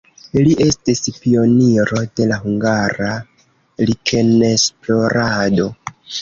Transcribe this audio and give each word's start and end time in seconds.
Li 0.45 0.53
estis 0.63 1.11
pioniro 1.25 2.01
de 2.19 2.25
la 2.31 2.39
hungara 2.45 3.11
likenesplorado. 3.91 5.69